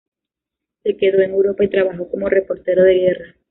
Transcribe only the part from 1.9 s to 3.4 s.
como reportero de guerra.